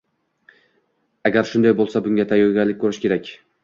Agar 1.31 1.51
shunday 1.51 1.79
bo'lsa, 1.83 2.05
bunga 2.09 2.29
tayyorgarlik 2.35 2.85
ko'rish 2.85 3.07
kerak 3.09 3.37